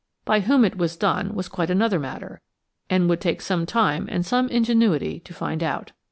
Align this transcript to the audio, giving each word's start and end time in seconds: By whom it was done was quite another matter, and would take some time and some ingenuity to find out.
By 0.25 0.39
whom 0.39 0.65
it 0.65 0.77
was 0.79 0.97
done 0.97 1.35
was 1.35 1.47
quite 1.47 1.69
another 1.69 1.99
matter, 1.99 2.41
and 2.89 3.07
would 3.07 3.21
take 3.21 3.39
some 3.39 3.67
time 3.67 4.07
and 4.09 4.25
some 4.25 4.49
ingenuity 4.49 5.19
to 5.19 5.31
find 5.31 5.61
out. 5.61 5.91